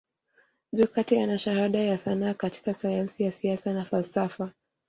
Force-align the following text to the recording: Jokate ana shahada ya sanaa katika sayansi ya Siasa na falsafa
Jokate 0.71 1.21
ana 1.23 1.37
shahada 1.37 1.79
ya 1.79 1.97
sanaa 1.97 2.33
katika 2.33 2.73
sayansi 2.73 3.23
ya 3.23 3.31
Siasa 3.31 3.73
na 3.73 3.85
falsafa 3.85 4.51